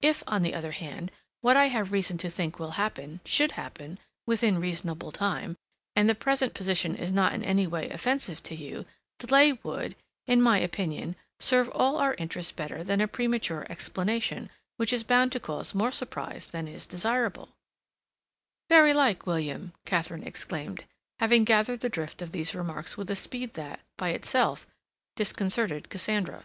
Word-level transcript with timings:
If, 0.00 0.22
on 0.28 0.42
the 0.42 0.54
other 0.54 0.70
hand, 0.70 1.10
what 1.40 1.56
I 1.56 1.66
have 1.66 1.90
reason 1.90 2.16
to 2.18 2.30
think 2.30 2.60
will 2.60 2.70
happen, 2.78 3.18
should 3.24 3.50
happen—within 3.58 4.60
reasonable 4.60 5.10
time, 5.10 5.56
and 5.96 6.08
the 6.08 6.14
present 6.14 6.54
position 6.54 6.94
is 6.94 7.10
not 7.10 7.32
in 7.34 7.42
any 7.42 7.66
way 7.66 7.88
offensive 7.90 8.44
to 8.44 8.54
you, 8.54 8.86
delay 9.18 9.54
would, 9.64 9.96
in 10.24 10.40
my 10.40 10.58
opinion, 10.60 11.16
serve 11.40 11.68
all 11.70 11.96
our 11.96 12.14
interests 12.14 12.52
better 12.52 12.84
than 12.84 13.00
a 13.00 13.08
premature 13.08 13.66
explanation, 13.68 14.50
which 14.76 14.92
is 14.92 15.02
bound 15.02 15.32
to 15.32 15.40
cause 15.40 15.74
more 15.74 15.90
surprise 15.90 16.46
than 16.46 16.68
is 16.68 16.86
desirable—" 16.86 17.48
"Very 18.68 18.94
like 18.94 19.26
William," 19.26 19.72
Katharine 19.84 20.22
exclaimed, 20.22 20.84
having 21.18 21.42
gathered 21.42 21.80
the 21.80 21.88
drift 21.88 22.22
of 22.22 22.30
these 22.30 22.54
remarks 22.54 22.96
with 22.96 23.10
a 23.10 23.16
speed 23.16 23.54
that, 23.54 23.80
by 23.96 24.10
itself, 24.10 24.64
disconcerted 25.16 25.88
Cassandra. 25.90 26.44